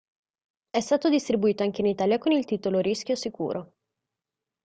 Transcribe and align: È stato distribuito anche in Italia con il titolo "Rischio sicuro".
È 0.71 0.79
stato 0.79 1.09
distribuito 1.11 1.61
anche 1.61 1.81
in 1.81 1.85
Italia 1.85 2.17
con 2.17 2.31
il 2.31 2.43
titolo 2.43 2.79
"Rischio 2.79 3.15
sicuro". 3.15 3.73